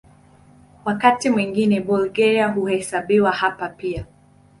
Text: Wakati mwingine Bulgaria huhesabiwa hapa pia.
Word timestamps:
Wakati 0.85 1.29
mwingine 1.29 1.79
Bulgaria 1.81 2.47
huhesabiwa 2.47 3.31
hapa 3.31 3.69
pia. 3.69 4.05